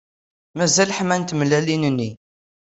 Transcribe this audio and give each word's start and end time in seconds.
Mazal 0.57 0.93
ḥmant 0.97 1.29
tmellalin-nni. 1.31 2.11